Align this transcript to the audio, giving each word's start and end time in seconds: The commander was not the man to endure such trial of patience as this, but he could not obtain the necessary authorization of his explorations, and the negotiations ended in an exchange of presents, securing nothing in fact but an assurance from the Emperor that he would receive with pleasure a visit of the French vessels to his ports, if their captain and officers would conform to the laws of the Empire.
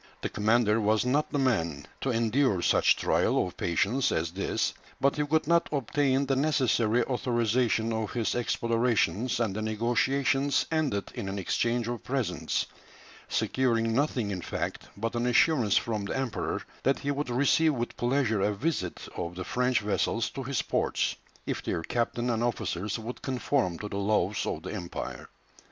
The 0.23 0.29
commander 0.29 0.81
was 0.81 1.05
not 1.05 1.29
the 1.31 1.37
man 1.37 1.85
to 2.01 2.09
endure 2.09 2.63
such 2.63 2.95
trial 2.95 3.45
of 3.45 3.55
patience 3.55 4.11
as 4.11 4.31
this, 4.31 4.73
but 4.99 5.15
he 5.17 5.27
could 5.27 5.45
not 5.45 5.69
obtain 5.71 6.25
the 6.25 6.35
necessary 6.35 7.03
authorization 7.03 7.93
of 7.93 8.11
his 8.13 8.33
explorations, 8.33 9.39
and 9.39 9.55
the 9.55 9.61
negotiations 9.61 10.65
ended 10.71 11.11
in 11.13 11.29
an 11.29 11.37
exchange 11.37 11.87
of 11.87 12.03
presents, 12.03 12.65
securing 13.29 13.93
nothing 13.93 14.31
in 14.31 14.41
fact 14.41 14.87
but 14.97 15.13
an 15.13 15.27
assurance 15.27 15.77
from 15.77 16.05
the 16.05 16.17
Emperor 16.17 16.63
that 16.81 16.97
he 16.97 17.11
would 17.11 17.29
receive 17.29 17.75
with 17.75 17.95
pleasure 17.95 18.41
a 18.41 18.55
visit 18.55 19.07
of 19.15 19.35
the 19.35 19.43
French 19.43 19.81
vessels 19.81 20.31
to 20.31 20.41
his 20.41 20.63
ports, 20.63 21.15
if 21.45 21.61
their 21.61 21.83
captain 21.83 22.31
and 22.31 22.43
officers 22.43 22.97
would 22.97 23.21
conform 23.21 23.77
to 23.77 23.87
the 23.87 23.97
laws 23.97 24.47
of 24.47 24.63
the 24.63 24.73
Empire. 24.73 25.29